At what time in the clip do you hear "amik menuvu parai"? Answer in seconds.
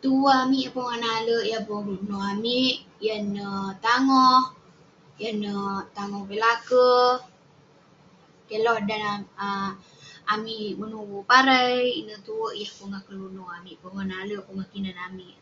10.34-11.76